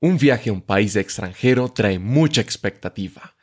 [0.00, 3.34] Un viaje a un país extranjero trae mucha expectativa.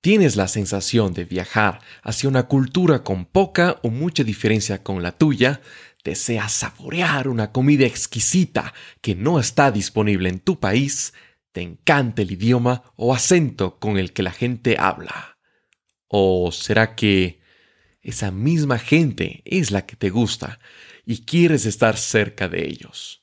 [0.00, 5.12] Tienes la sensación de viajar hacia una cultura con poca o mucha diferencia con la
[5.12, 5.60] tuya,
[6.04, 11.14] deseas saborear una comida exquisita que no está disponible en tu país,
[11.50, 15.38] te encanta el idioma o acento con el que la gente habla.
[16.06, 17.40] ¿O será que
[18.02, 20.60] esa misma gente es la que te gusta
[21.04, 23.22] y quieres estar cerca de ellos?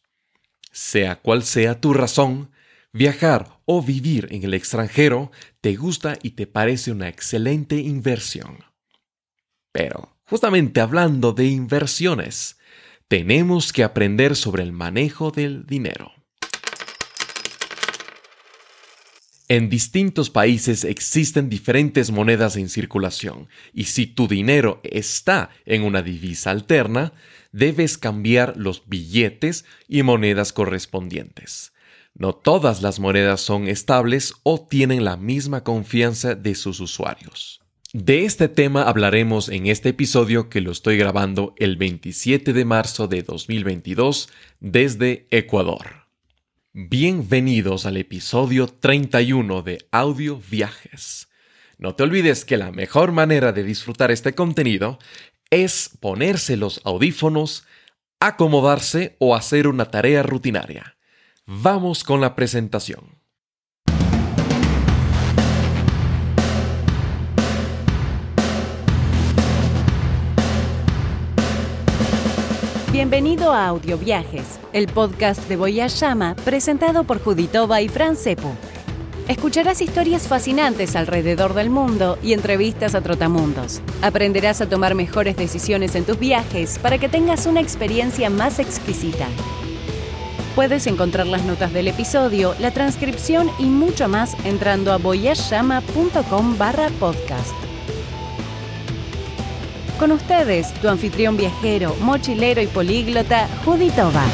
[0.71, 2.50] Sea cual sea tu razón,
[2.93, 8.65] Viajar o vivir en el extranjero te gusta y te parece una excelente inversión.
[9.71, 12.57] Pero, justamente hablando de inversiones,
[13.07, 16.11] tenemos que aprender sobre el manejo del dinero.
[19.47, 26.01] En distintos países existen diferentes monedas en circulación y si tu dinero está en una
[26.01, 27.13] divisa alterna,
[27.53, 31.71] debes cambiar los billetes y monedas correspondientes.
[32.13, 37.61] No todas las monedas son estables o tienen la misma confianza de sus usuarios.
[37.93, 43.07] De este tema hablaremos en este episodio que lo estoy grabando el 27 de marzo
[43.07, 46.07] de 2022 desde Ecuador.
[46.73, 51.27] Bienvenidos al episodio 31 de Audio Viajes.
[51.77, 54.99] No te olvides que la mejor manera de disfrutar este contenido
[55.49, 57.65] es ponerse los audífonos,
[58.21, 60.90] acomodarse o hacer una tarea rutinaria.
[61.53, 63.01] Vamos con la presentación.
[72.93, 78.53] Bienvenido a Audio Viajes, el podcast de Voyage Llama presentado por Juditova y Fran Cepu.
[79.27, 83.81] Escucharás historias fascinantes alrededor del mundo y entrevistas a trotamundos.
[84.01, 89.27] Aprenderás a tomar mejores decisiones en tus viajes para que tengas una experiencia más exquisita.
[90.55, 96.89] Puedes encontrar las notas del episodio, la transcripción y mucho más entrando a boyashama.com barra
[96.99, 97.55] podcast.
[99.97, 104.25] Con ustedes, tu anfitrión viajero, mochilero y políglota, Juditova.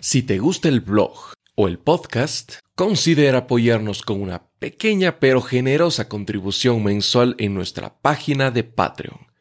[0.00, 6.08] Si te gusta el blog o el podcast, considera apoyarnos con una pequeña pero generosa
[6.08, 9.32] contribución mensual en nuestra página de Patreon.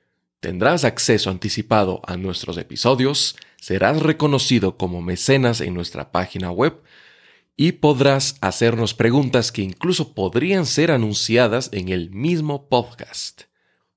[0.42, 6.82] Tendrás acceso anticipado a nuestros episodios, serás reconocido como mecenas en nuestra página web
[7.56, 13.44] y podrás hacernos preguntas que incluso podrían ser anunciadas en el mismo podcast.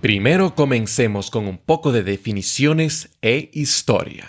[0.02, 4.28] Primero comencemos con un poco de definiciones e historia.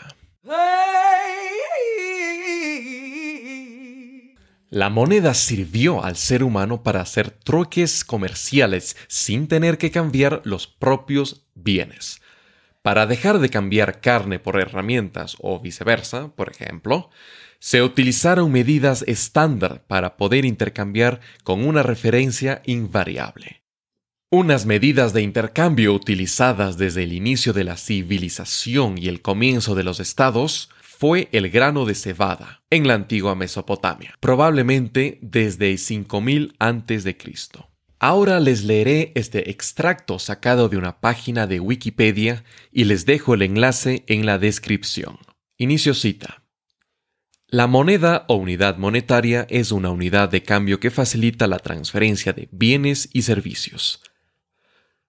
[4.68, 10.66] La moneda sirvió al ser humano para hacer truques comerciales sin tener que cambiar los
[10.66, 12.20] propios bienes.
[12.82, 17.08] Para dejar de cambiar carne por herramientas o viceversa, por ejemplo,
[17.60, 23.61] se utilizaron medidas estándar para poder intercambiar con una referencia invariable.
[24.34, 29.84] Unas medidas de intercambio utilizadas desde el inicio de la civilización y el comienzo de
[29.84, 37.14] los estados fue el grano de cebada en la antigua Mesopotamia, probablemente desde 5000 a.C.
[37.98, 43.42] Ahora les leeré este extracto sacado de una página de Wikipedia y les dejo el
[43.42, 45.18] enlace en la descripción.
[45.58, 46.42] Inicio cita.
[47.48, 52.48] La moneda o unidad monetaria es una unidad de cambio que facilita la transferencia de
[52.50, 54.00] bienes y servicios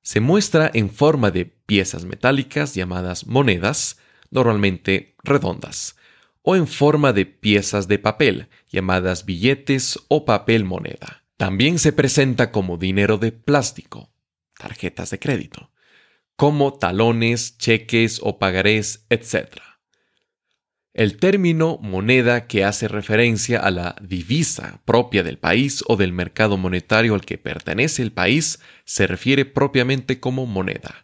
[0.04, 3.98] se muestra en forma de piezas metálicas llamadas monedas,
[4.30, 5.96] normalmente redondas,
[6.42, 11.24] o en forma de piezas de papel llamadas billetes o papel moneda.
[11.38, 14.12] También se presenta como dinero de plástico,
[14.58, 15.72] tarjetas de crédito,
[16.36, 19.73] como talones, cheques o pagarés, etc.
[20.94, 26.56] El término moneda que hace referencia a la divisa propia del país o del mercado
[26.56, 31.04] monetario al que pertenece el país se refiere propiamente como moneda,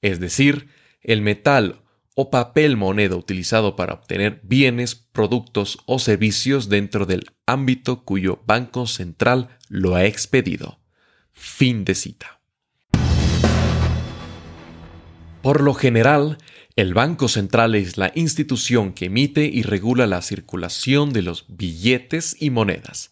[0.00, 0.66] es decir,
[1.02, 1.82] el metal
[2.16, 8.88] o papel moneda utilizado para obtener bienes, productos o servicios dentro del ámbito cuyo Banco
[8.88, 10.80] Central lo ha expedido.
[11.30, 12.40] Fin de cita.
[15.42, 16.38] Por lo general,
[16.74, 22.36] el Banco Central es la institución que emite y regula la circulación de los billetes
[22.40, 23.10] y monedas.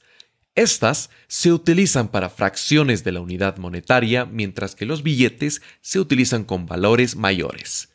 [0.55, 6.45] Estas se utilizan para fracciones de la unidad monetaria, mientras que los billetes se utilizan
[6.45, 7.89] con valores mayores.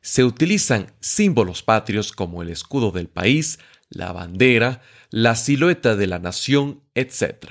[0.00, 3.58] se utilizan símbolos patrios como el escudo del país,
[3.88, 7.46] la bandera, la silueta de la nación, etc.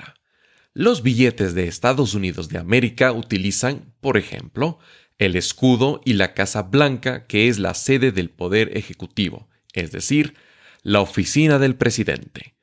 [0.72, 4.78] Los billetes de Estados Unidos de América utilizan, por ejemplo,
[5.18, 10.34] el escudo y la Casa Blanca, que es la sede del Poder Ejecutivo, es decir,
[10.82, 12.54] la oficina del presidente.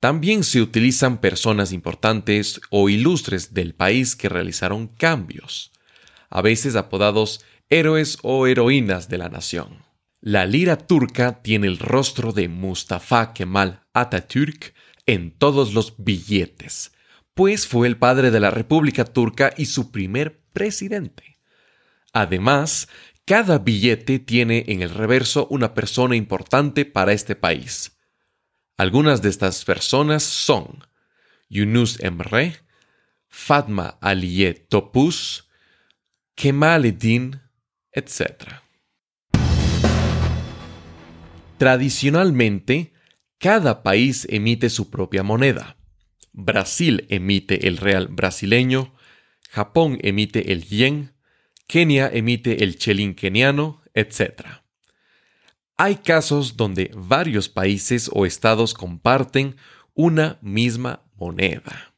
[0.00, 5.72] También se utilizan personas importantes o ilustres del país que realizaron cambios,
[6.30, 9.82] a veces apodados héroes o heroínas de la nación.
[10.20, 14.74] La lira turca tiene el rostro de Mustafa Kemal Atatürk
[15.06, 16.92] en todos los billetes,
[17.34, 21.27] pues fue el padre de la República Turca y su primer presidente.
[22.18, 22.88] Además,
[23.24, 27.96] cada billete tiene en el reverso una persona importante para este país.
[28.76, 30.84] Algunas de estas personas son
[31.48, 32.56] Yunus Emre,
[33.28, 35.48] Fatma Aliye Topuz,
[36.34, 37.40] Kemaleddin,
[37.92, 38.62] etc.
[41.56, 42.94] Tradicionalmente,
[43.38, 45.76] cada país emite su propia moneda.
[46.32, 48.92] Brasil emite el real brasileño,
[49.50, 51.16] Japón emite el yen,
[51.68, 54.62] Kenia emite el chelín keniano, etc.
[55.76, 59.56] Hay casos donde varios países o estados comparten
[59.92, 61.92] una misma moneda.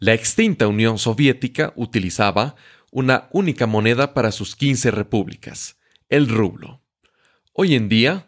[0.00, 2.56] La extinta Unión Soviética utilizaba
[2.90, 6.82] una única moneda para sus 15 repúblicas, el rublo.
[7.52, 8.26] Hoy en día,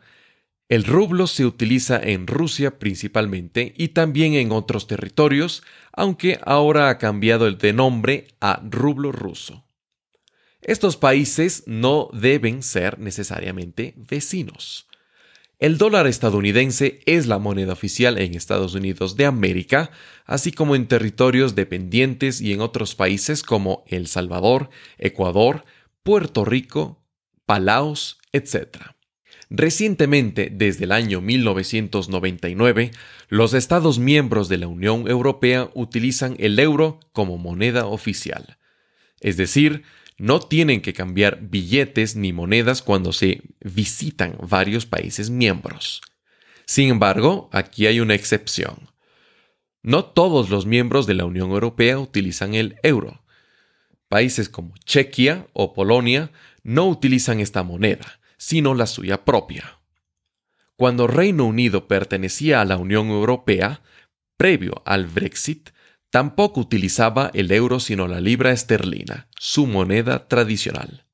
[0.68, 6.98] el rublo se utiliza en Rusia principalmente y también en otros territorios, aunque ahora ha
[6.98, 9.67] cambiado el de nombre a rublo ruso.
[10.68, 14.86] Estos países no deben ser necesariamente vecinos.
[15.58, 19.90] El dólar estadounidense es la moneda oficial en Estados Unidos de América,
[20.26, 24.68] así como en territorios dependientes y en otros países como El Salvador,
[24.98, 25.64] Ecuador,
[26.02, 27.02] Puerto Rico,
[27.46, 28.76] Palaos, etc.
[29.48, 32.90] Recientemente, desde el año 1999,
[33.30, 38.58] los Estados miembros de la Unión Europea utilizan el euro como moneda oficial.
[39.20, 39.82] Es decir,
[40.18, 46.02] no tienen que cambiar billetes ni monedas cuando se visitan varios países miembros.
[46.66, 48.90] Sin embargo, aquí hay una excepción.
[49.82, 53.22] No todos los miembros de la Unión Europea utilizan el euro.
[54.08, 56.32] Países como Chequia o Polonia
[56.64, 59.78] no utilizan esta moneda, sino la suya propia.
[60.76, 63.82] Cuando Reino Unido pertenecía a la Unión Europea,
[64.36, 65.70] previo al Brexit,
[66.10, 71.04] Tampoco utilizaba el euro sino la libra esterlina, su moneda tradicional.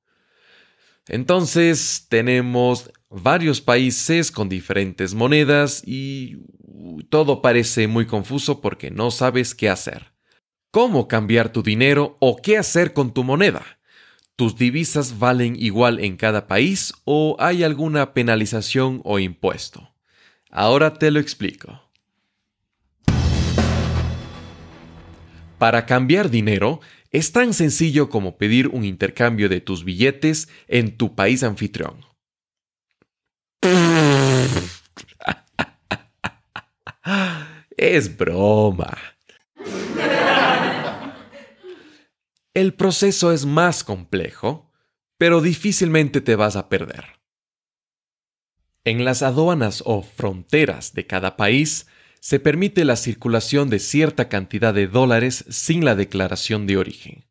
[1.08, 6.38] Entonces tenemos varios países con diferentes monedas y
[7.10, 10.12] todo parece muy confuso porque no sabes qué hacer.
[10.70, 13.62] ¿Cómo cambiar tu dinero o qué hacer con tu moneda?
[14.36, 19.94] ¿Tus divisas valen igual en cada país o hay alguna penalización o impuesto?
[20.50, 21.83] Ahora te lo explico.
[25.64, 26.80] Para cambiar dinero
[27.10, 32.04] es tan sencillo como pedir un intercambio de tus billetes en tu país anfitrión.
[37.78, 38.98] Es broma.
[42.52, 44.70] El proceso es más complejo,
[45.16, 47.06] pero difícilmente te vas a perder.
[48.84, 51.86] En las aduanas o fronteras de cada país
[52.24, 57.26] se permite la circulación de cierta cantidad de dólares sin la declaración de origen.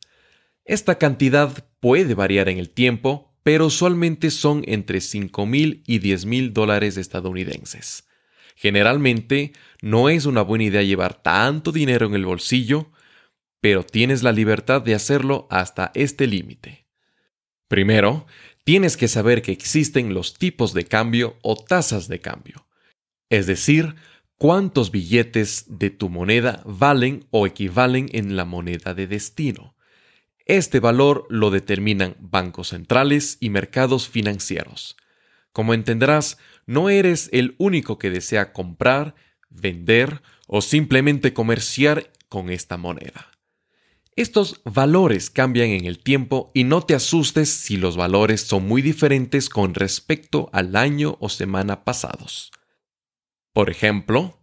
[0.65, 6.27] Esta cantidad puede variar en el tiempo, pero usualmente son entre 5 mil y 10
[6.27, 8.07] mil dólares estadounidenses.
[8.55, 12.91] Generalmente no es una buena idea llevar tanto dinero en el bolsillo,
[13.61, 16.85] pero tienes la libertad de hacerlo hasta este límite.
[17.67, 18.27] Primero,
[18.63, 22.67] tienes que saber que existen los tipos de cambio o tasas de cambio,
[23.31, 23.95] es decir,
[24.43, 29.73] cuántos billetes de tu moneda valen o equivalen en la moneda de destino.
[30.45, 34.97] Este valor lo determinan bancos centrales y mercados financieros.
[35.53, 39.15] Como entenderás, no eres el único que desea comprar,
[39.49, 43.31] vender o simplemente comerciar con esta moneda.
[44.17, 48.81] Estos valores cambian en el tiempo y no te asustes si los valores son muy
[48.81, 52.51] diferentes con respecto al año o semana pasados.
[53.53, 54.37] Por ejemplo,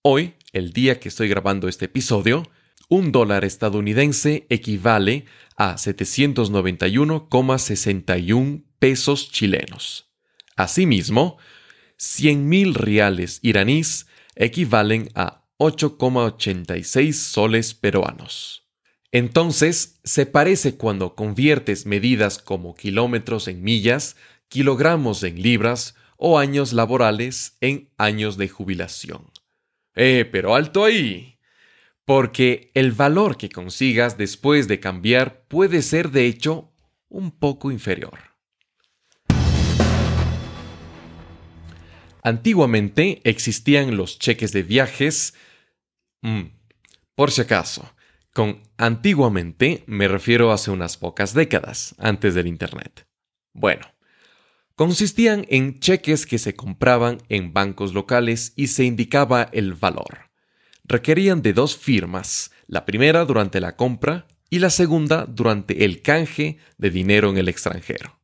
[0.00, 2.50] hoy, el día que estoy grabando este episodio,
[2.88, 10.08] un dólar estadounidense equivale a 791,61 pesos chilenos.
[10.56, 11.36] Asimismo,
[11.98, 18.66] 100.000 reales iraníes equivalen a 8,86 soles peruanos.
[19.10, 24.16] Entonces, se parece cuando conviertes medidas como kilómetros en millas
[24.48, 29.32] kilogramos en libras o años laborales en años de jubilación.
[29.96, 31.40] Eh, pero alto ahí.
[32.04, 36.72] Porque el valor que consigas después de cambiar puede ser de hecho
[37.08, 38.20] un poco inferior.
[42.22, 45.34] Antiguamente existían los cheques de viajes.
[46.20, 46.42] Mm,
[47.16, 47.92] por si acaso,
[48.32, 53.08] con antiguamente me refiero hace unas pocas décadas, antes del Internet.
[53.52, 53.91] Bueno,
[54.76, 60.30] consistían en cheques que se compraban en bancos locales y se indicaba el valor.
[60.84, 66.58] Requerían de dos firmas, la primera durante la compra y la segunda durante el canje
[66.78, 68.18] de dinero en el extranjero.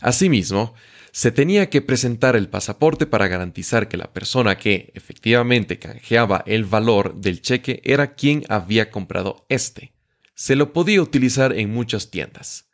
[0.00, 0.74] Asimismo,
[1.12, 6.64] se tenía que presentar el pasaporte para garantizar que la persona que efectivamente canjeaba el
[6.64, 9.92] valor del cheque era quien había comprado este.
[10.34, 12.71] Se lo podía utilizar en muchas tiendas.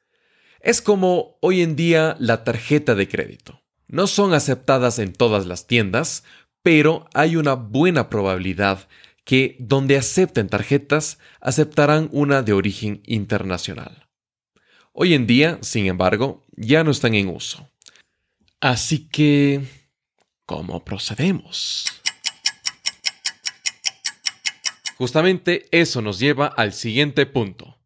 [0.61, 3.63] Es como hoy en día la tarjeta de crédito.
[3.87, 6.25] No son aceptadas en todas las tiendas,
[6.63, 8.89] pero hay una buena probabilidad
[9.25, 14.09] que donde acepten tarjetas aceptarán una de origen internacional.
[14.93, 17.71] Hoy en día, sin embargo, ya no están en uso.
[18.61, 19.63] Así que,
[20.45, 21.85] ¿cómo procedemos?
[24.97, 27.78] Justamente eso nos lleva al siguiente punto.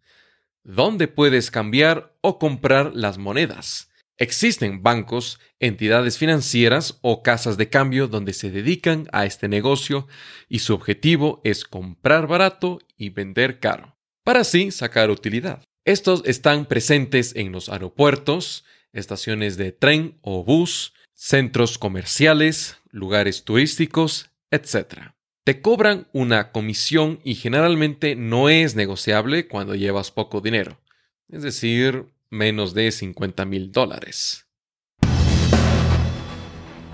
[0.65, 3.91] ¿Dónde puedes cambiar o comprar las monedas?
[4.17, 10.07] Existen bancos, entidades financieras o casas de cambio donde se dedican a este negocio
[10.49, 15.65] y su objetivo es comprar barato y vender caro, para así sacar utilidad.
[15.85, 24.31] Estos están presentes en los aeropuertos, estaciones de tren o bus, centros comerciales, lugares turísticos,
[24.53, 25.13] etc.
[25.45, 30.81] Te cobran una comisión y generalmente no es negociable cuando llevas poco dinero,
[31.29, 34.47] es decir, menos de 50 mil dólares.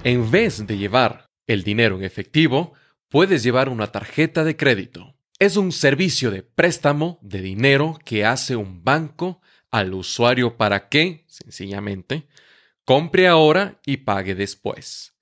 [0.02, 2.73] En vez de llevar el dinero en efectivo,
[3.11, 5.14] puedes llevar una tarjeta de crédito.
[5.38, 11.26] Es un servicio de préstamo de dinero que hace un banco al usuario para que,
[11.26, 12.26] sencillamente,
[12.87, 15.19] compre ahora y pague después.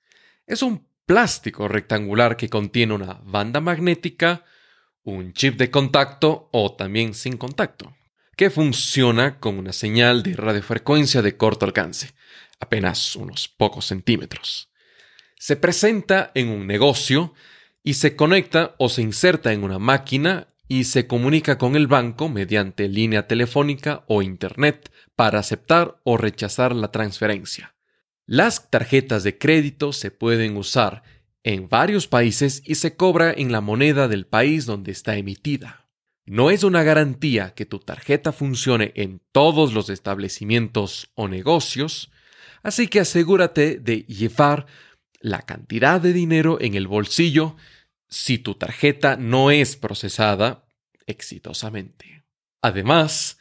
[0.46, 4.44] Es un plástico rectangular que contiene una banda magnética,
[5.04, 7.96] un chip de contacto o también sin contacto,
[8.36, 12.10] que funciona con una señal de radiofrecuencia de corto alcance,
[12.58, 14.68] apenas unos pocos centímetros.
[15.38, 17.34] Se presenta en un negocio
[17.84, 22.28] y se conecta o se inserta en una máquina y se comunica con el banco
[22.28, 27.75] mediante línea telefónica o Internet para aceptar o rechazar la transferencia.
[28.26, 31.04] Las tarjetas de crédito se pueden usar
[31.44, 35.88] en varios países y se cobra en la moneda del país donde está emitida.
[36.24, 42.10] No es una garantía que tu tarjeta funcione en todos los establecimientos o negocios,
[42.64, 44.66] así que asegúrate de llevar
[45.20, 47.54] la cantidad de dinero en el bolsillo
[48.08, 50.66] si tu tarjeta no es procesada
[51.06, 52.24] exitosamente.
[52.60, 53.38] Además,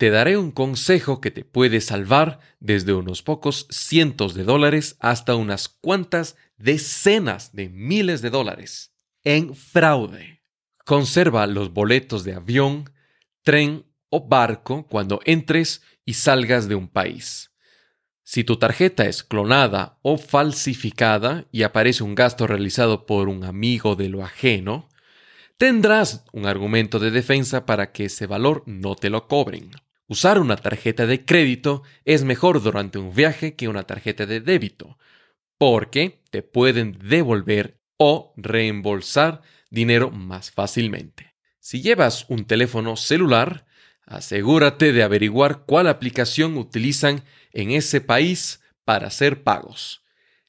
[0.00, 5.34] te daré un consejo que te puede salvar desde unos pocos cientos de dólares hasta
[5.34, 10.42] unas cuantas decenas de miles de dólares en fraude.
[10.86, 12.90] Conserva los boletos de avión,
[13.42, 17.50] tren o barco cuando entres y salgas de un país.
[18.22, 23.96] Si tu tarjeta es clonada o falsificada y aparece un gasto realizado por un amigo
[23.96, 24.88] de lo ajeno,
[25.58, 29.70] tendrás un argumento de defensa para que ese valor no te lo cobren.
[30.10, 34.98] Usar una tarjeta de crédito es mejor durante un viaje que una tarjeta de débito,
[35.56, 41.36] porque te pueden devolver o reembolsar dinero más fácilmente.
[41.60, 43.66] Si llevas un teléfono celular,
[44.04, 50.02] asegúrate de averiguar cuál aplicación utilizan en ese país para hacer pagos.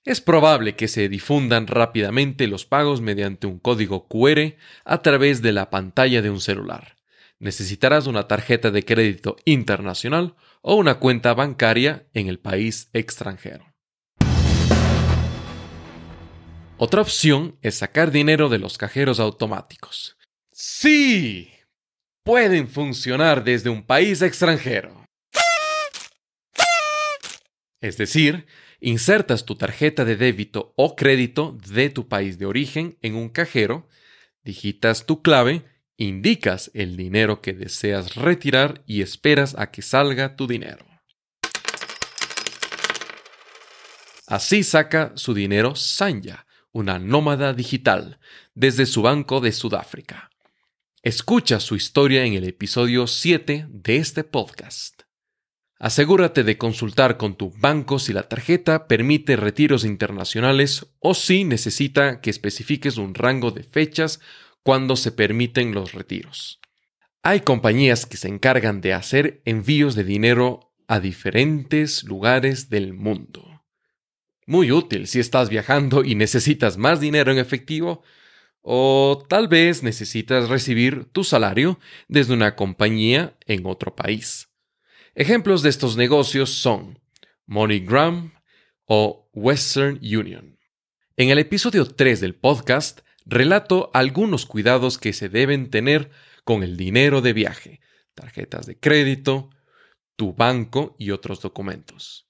[0.04, 5.52] Es probable que se difundan rápidamente los pagos mediante un código QR a través de
[5.52, 6.98] la pantalla de un celular.
[7.42, 13.66] Necesitarás una tarjeta de crédito internacional o una cuenta bancaria en el país extranjero.
[16.78, 20.18] Otra opción es sacar dinero de los cajeros automáticos.
[20.52, 21.50] Sí,
[22.24, 25.04] pueden funcionar desde un país extranjero.
[27.82, 28.46] Es decir,
[28.80, 33.90] insertas tu tarjeta de débito o crédito de tu país de origen en un cajero,
[34.44, 35.71] digitas tu clave,
[36.02, 40.86] indicas el dinero que deseas retirar y esperas a que salga tu dinero.
[44.26, 48.20] Así saca su dinero Sanya, una nómada digital,
[48.56, 50.32] desde su banco de Sudáfrica.
[51.04, 55.04] Escucha su historia en el episodio 7 de este podcast.
[55.78, 62.22] Asegúrate de consultar con tu banco si la tarjeta permite retiros internacionales o si necesita
[62.22, 64.20] que especifiques un rango de fechas
[64.64, 66.60] cuando se permiten los retiros.
[67.24, 73.64] Hay compañías que se encargan de hacer envíos de dinero a diferentes lugares del mundo.
[74.48, 78.04] Muy útil si estás viajando y necesitas más dinero en efectivo
[78.62, 84.50] o tal vez necesitas recibir tu salario desde una compañía en otro país.
[85.16, 87.00] Ejemplos de estos negocios son
[87.46, 88.34] MoneyGram
[88.86, 90.58] o Western Union.
[91.18, 96.12] En el episodio 3 del podcast relato algunos cuidados que se deben tener
[96.44, 97.80] con el dinero de viaje,
[98.14, 99.50] tarjetas de crédito,
[100.16, 102.28] tu banco y otros documentos.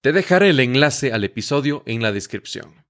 [0.00, 2.86] Te dejaré el enlace al episodio en la descripción.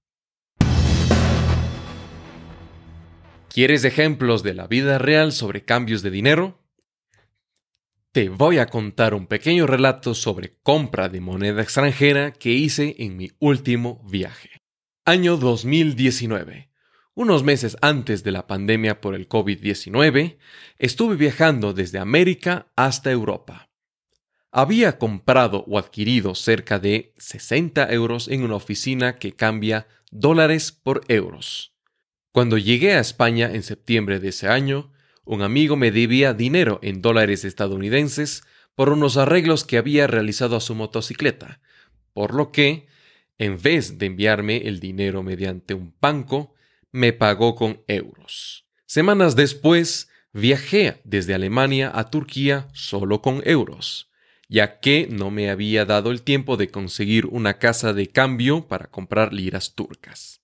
[3.49, 6.65] ¿Quieres ejemplos de la vida real sobre cambios de dinero?
[8.15, 13.17] te voy a contar un pequeño relato sobre compra de moneda extranjera que hice en
[13.17, 14.51] mi último viaje.
[15.03, 16.69] Año 2019.
[17.17, 20.37] Unos meses antes de la pandemia por el COVID-19,
[20.77, 23.69] estuve viajando desde América hasta Europa.
[24.51, 31.05] Había comprado o adquirido cerca de 60 euros en una oficina que cambia dólares por
[31.07, 31.73] euros.
[32.33, 34.91] Cuando llegué a España en septiembre de ese año,
[35.23, 38.43] un amigo me debía dinero en dólares estadounidenses
[38.75, 41.61] por unos arreglos que había realizado a su motocicleta,
[42.11, 42.87] por lo que,
[43.37, 46.54] en vez de enviarme el dinero mediante un banco,
[46.95, 48.65] me pagó con euros.
[48.85, 54.09] Semanas después, viajé desde Alemania a Turquía solo con euros,
[54.47, 58.87] ya que no me había dado el tiempo de conseguir una casa de cambio para
[58.87, 60.39] comprar liras turcas.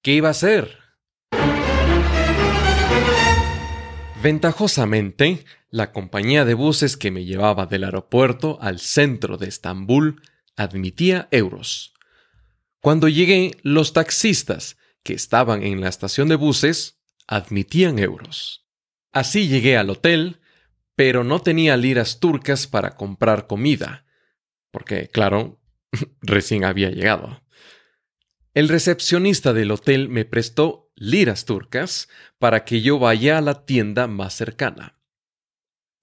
[0.00, 0.78] ¿Qué iba a hacer?
[4.22, 10.22] Ventajosamente, la compañía de buses que me llevaba del aeropuerto al centro de Estambul
[10.54, 11.92] admitía euros.
[12.80, 18.66] Cuando llegué, los taxistas que estaban en la estación de buses admitían euros.
[19.12, 20.40] Así llegué al hotel,
[20.94, 24.04] pero no tenía liras turcas para comprar comida,
[24.70, 25.60] porque, claro,
[26.20, 27.42] recién había llegado.
[28.54, 34.08] El recepcionista del hotel me prestó liras turcas para que yo vaya a la tienda
[34.08, 34.98] más cercana.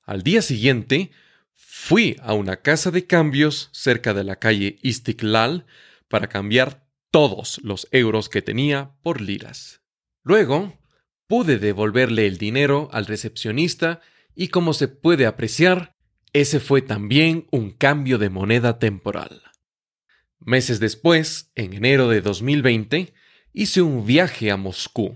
[0.05, 1.11] Al día siguiente,
[1.53, 5.65] fui a una casa de cambios cerca de la calle Istiklal
[6.07, 6.84] para cambiar
[7.15, 9.81] todos los euros que tenía por liras.
[10.21, 10.77] Luego,
[11.27, 14.01] pude devolverle el dinero al recepcionista
[14.35, 15.95] y como se puede apreciar,
[16.33, 19.43] ese fue también un cambio de moneda temporal.
[20.39, 23.13] Meses después, en enero de 2020,
[23.53, 25.15] hice un viaje a Moscú.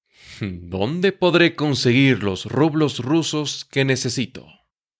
[0.40, 4.44] ¿Dónde podré conseguir los rublos rusos que necesito?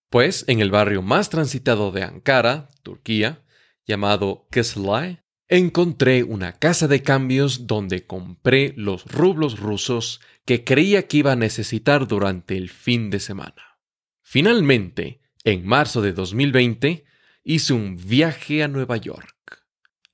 [0.09, 3.43] Pues en el barrio más transitado de Ankara, Turquía,
[3.85, 5.19] llamado Keslay,
[5.49, 11.37] encontré una casa de cambios donde compré los rublos rusos que creía que iba a
[11.37, 13.79] necesitar durante el fin de semana.
[14.23, 17.05] Finalmente, en marzo de 2020,
[17.45, 19.65] hice un viaje a Nueva York.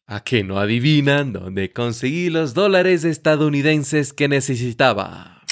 [0.07, 5.43] ¿A qué no adivinan dónde conseguí los dólares estadounidenses que necesitaba?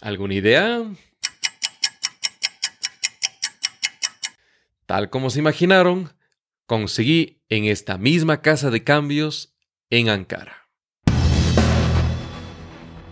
[0.00, 0.84] ¿Alguna idea?
[4.86, 6.10] Tal como se imaginaron,
[6.68, 9.54] conseguí en esta misma casa de cambios
[9.88, 10.68] en Ankara.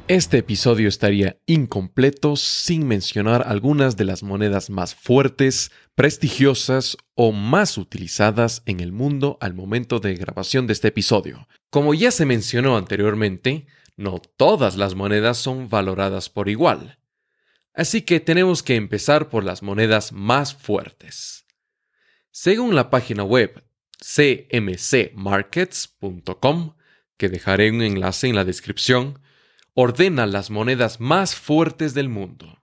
[0.08, 7.78] Este episodio estaría incompleto sin mencionar algunas de las monedas más fuertes, prestigiosas o más
[7.78, 11.48] utilizadas en el mundo al momento de grabación de este episodio.
[11.70, 13.66] Como ya se mencionó anteriormente,
[13.96, 16.98] no todas las monedas son valoradas por igual.
[17.72, 21.45] Así que tenemos que empezar por las monedas más fuertes.
[22.38, 23.64] Según la página web
[23.98, 26.76] cmcmarkets.com,
[27.16, 29.22] que dejaré un enlace en la descripción,
[29.72, 32.62] ordena las monedas más fuertes del mundo.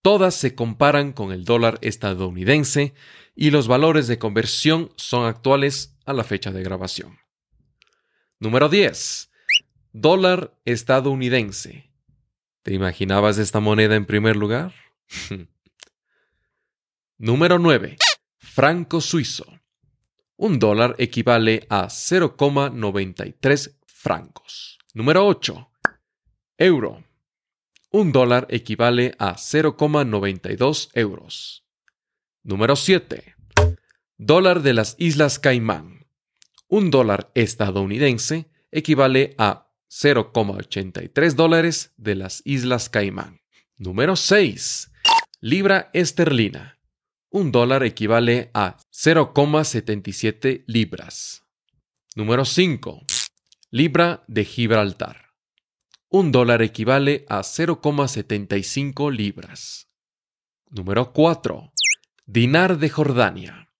[0.00, 2.94] Todas se comparan con el dólar estadounidense
[3.34, 7.18] y los valores de conversión son actuales a la fecha de grabación.
[8.38, 9.28] Número 10.
[9.92, 11.90] Dólar estadounidense.
[12.62, 14.72] ¿Te imaginabas esta moneda en primer lugar?
[17.18, 17.96] Número 9.
[18.58, 19.46] Franco suizo.
[20.36, 24.80] Un dólar equivale a 0,93 francos.
[24.94, 25.70] Número 8.
[26.58, 27.04] Euro.
[27.92, 31.66] Un dólar equivale a 0,92 euros.
[32.42, 33.36] Número 7.
[34.16, 36.08] Dólar de las Islas Caimán.
[36.66, 43.40] Un dólar estadounidense equivale a 0,83 dólares de las Islas Caimán.
[43.76, 44.90] Número 6.
[45.42, 46.77] Libra esterlina.
[47.30, 51.42] Un dólar equivale a 0,77 libras.
[52.16, 53.02] Número 5.
[53.70, 55.34] Libra de Gibraltar.
[56.08, 59.90] Un dólar equivale a 0,75 libras.
[60.70, 61.70] Número 4.
[62.24, 63.74] Dinar de Jordania.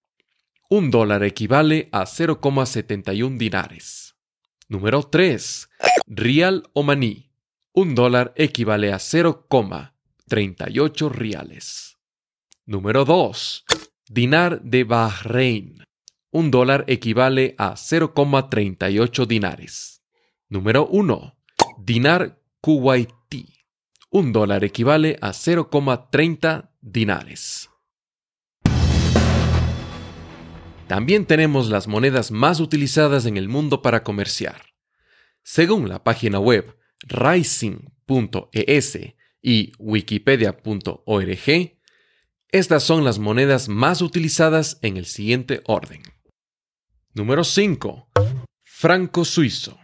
[0.69, 4.15] Un dólar equivale a 0,71 dinares.
[4.69, 5.71] Número 3.
[6.07, 7.33] Rial omaní.
[7.73, 11.98] Un dólar equivale a 0,38 riales.
[12.68, 13.64] Número 2.
[14.11, 15.83] Dinar de Bahrein.
[16.31, 20.02] Un dólar equivale a 0,38 dinares.
[20.50, 21.35] Número 1.
[21.78, 23.54] Dinar kuwaití.
[24.11, 27.70] Un dólar equivale a 0,30 dinares.
[30.88, 34.74] También tenemos las monedas más utilizadas en el mundo para comerciar.
[35.42, 36.76] Según la página web
[37.07, 38.98] rising.es
[39.40, 41.78] y wikipedia.org,
[42.51, 46.03] estas son las monedas más utilizadas en el siguiente orden.
[47.13, 48.09] Número 5.
[48.63, 49.79] Franco suizo.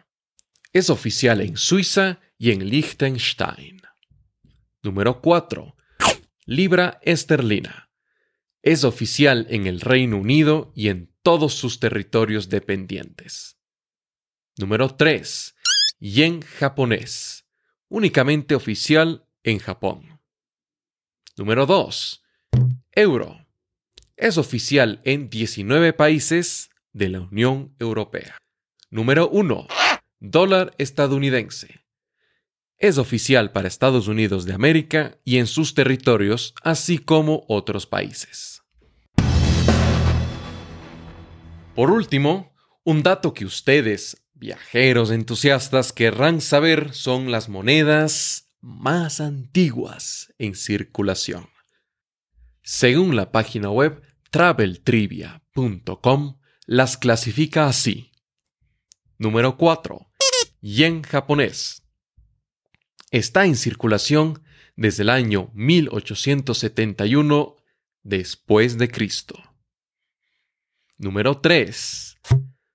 [0.73, 3.83] Es oficial en Suiza y en Liechtenstein.
[4.83, 5.77] Número 4.
[6.47, 7.91] Libra esterlina.
[8.63, 13.59] Es oficial en el Reino Unido y en todos sus territorios dependientes.
[14.57, 15.55] Número 3.
[16.01, 17.47] Yen japonés.
[17.89, 20.21] Únicamente oficial en Japón.
[21.37, 22.24] Número 2.
[22.97, 23.45] Euro.
[24.17, 28.39] Es oficial en 19 países de la Unión Europea.
[28.89, 29.67] Número 1.
[30.21, 31.85] Dólar estadounidense.
[32.79, 38.63] Es oficial para Estados Unidos de América y en sus territorios, así como otros países.
[41.75, 42.55] Por último,
[42.85, 51.54] un dato que ustedes, viajeros entusiastas, querrán saber son las monedas más antiguas en circulación.
[52.67, 54.01] Según la página web
[54.31, 58.11] traveltrivia.com, las clasifica así.
[59.19, 60.11] Número 4.
[60.63, 61.83] Yen japonés.
[63.11, 64.43] Está en circulación
[64.77, 67.57] desde el año 1871
[68.03, 69.39] después de Cristo.
[70.97, 72.17] Número 3.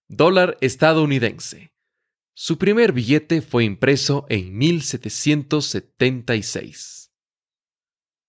[0.07, 1.73] Dólar estadounidense.
[2.35, 7.11] Su primer billete fue impreso en 1776.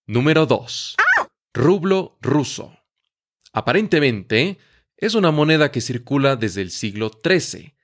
[0.07, 0.96] Número 2.
[1.52, 2.78] Rublo ruso.
[3.52, 4.58] Aparentemente,
[4.96, 7.74] es una moneda que circula desde el siglo XIII,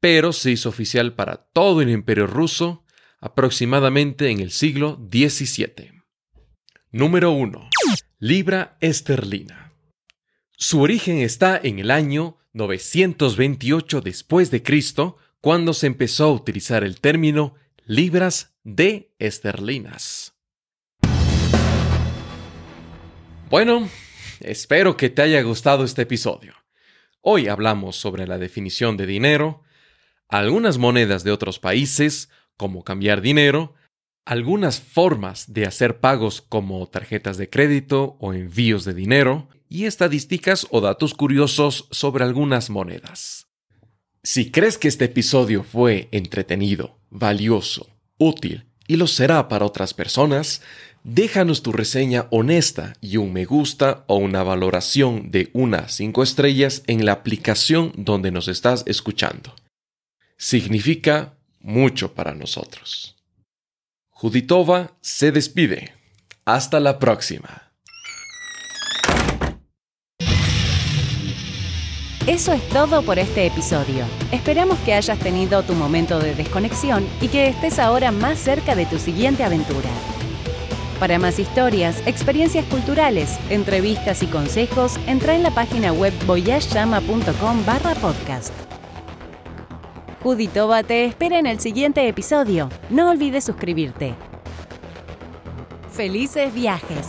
[0.00, 2.84] pero se hizo oficial para todo el imperio ruso
[3.20, 6.02] aproximadamente en el siglo XVII.
[6.90, 7.70] Número 1.
[8.18, 9.72] Libra esterlina.
[10.56, 16.84] Su origen está en el año 928 después de Cristo, cuando se empezó a utilizar
[16.84, 17.54] el término
[17.84, 20.34] libras de esterlinas.
[23.52, 23.86] Bueno,
[24.40, 26.54] espero que te haya gustado este episodio.
[27.20, 29.62] Hoy hablamos sobre la definición de dinero,
[30.26, 33.74] algunas monedas de otros países, como cambiar dinero,
[34.24, 40.66] algunas formas de hacer pagos como tarjetas de crédito o envíos de dinero, y estadísticas
[40.70, 43.48] o datos curiosos sobre algunas monedas.
[44.22, 50.62] Si crees que este episodio fue entretenido, valioso, útil y lo será para otras personas,
[51.04, 56.82] déjanos tu reseña honesta y un me gusta o una valoración de unas 5 estrellas
[56.86, 59.54] en la aplicación donde nos estás escuchando.
[60.36, 63.16] Significa mucho para nosotros.
[64.10, 65.94] Juditova se despide.
[66.44, 67.72] Hasta la próxima.
[72.26, 74.04] Eso es todo por este episodio.
[74.30, 78.86] Esperamos que hayas tenido tu momento de desconexión y que estés ahora más cerca de
[78.86, 79.90] tu siguiente aventura.
[81.02, 87.96] Para más historias, experiencias culturales, entrevistas y consejos, entra en la página web voyageyama.com barra
[87.96, 88.54] podcast.
[90.22, 92.68] Juditova te espera en el siguiente episodio.
[92.88, 94.14] No olvides suscribirte.
[95.90, 97.08] Felices viajes.